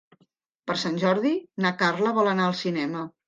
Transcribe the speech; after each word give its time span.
Per 0.69 0.77
Sant 0.83 0.95
Jordi 1.03 1.33
na 1.65 1.73
Carla 1.83 2.15
vol 2.21 2.31
anar 2.33 2.47
al 2.53 2.57
cinema. 2.65 3.05